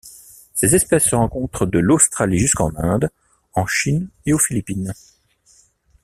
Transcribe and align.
Ces 0.55 0.73
espèces 0.73 1.03
se 1.09 1.15
rencontrent 1.15 1.67
de 1.67 1.77
l'Australie 1.77 2.39
jusqu'en 2.39 2.71
Inde, 2.75 3.11
en 3.53 3.67
Chine 3.67 4.09
et 4.25 4.33
aux 4.33 4.39
Philippines. 4.39 4.95